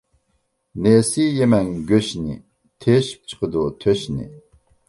[0.85, 2.39] نېسى يېمەڭ گۆشنى،
[2.87, 4.31] تېشىپ چىقىدۇ تۆشنى.